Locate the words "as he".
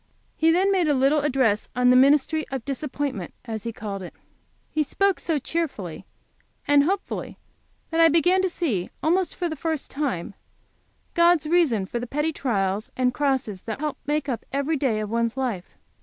3.45-3.71